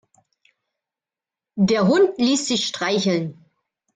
Der 1.59 1.85
Hund 1.87 2.17
ließ 2.17 2.47
sich 2.47 2.65
streicheln. 2.65 3.45